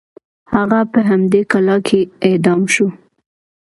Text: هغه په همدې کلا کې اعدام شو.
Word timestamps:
هغه 0.53 0.79
په 0.91 0.99
همدې 1.09 1.41
کلا 1.51 1.77
کې 1.87 1.99
اعدام 2.27 2.61
شو. 2.73 2.87